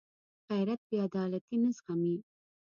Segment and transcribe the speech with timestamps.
[0.49, 2.15] غیرت بېعدالتي نه زغمي